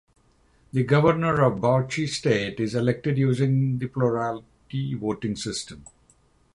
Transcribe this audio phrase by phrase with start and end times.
[0.73, 5.83] The Governor of Bauchi State is elected using the plurality voting system.